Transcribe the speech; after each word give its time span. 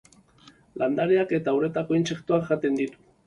Landareak 0.81 1.35
eta 1.39 1.53
uretako 1.59 1.99
intsektuak 1.99 2.51
jaten 2.53 2.81
ditu. 2.83 3.05